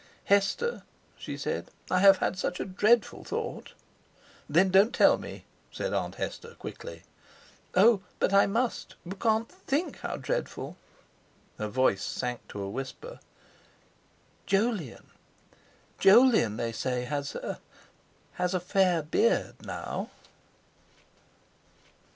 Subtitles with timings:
[0.25, 0.81] "Hester,"
[1.15, 3.73] she said, "I have had such a dreadful thought."
[4.49, 7.03] "Then don't tell me," said Aunt Hester quickly.
[7.75, 8.01] "Oh!
[8.17, 8.95] but I must.
[9.05, 10.75] You can't think how dreadful!"
[11.59, 13.19] Her voice sank to a whisper:
[14.47, 20.09] "Jolyon—Jolyon, they say, has a—has a fair beard, now."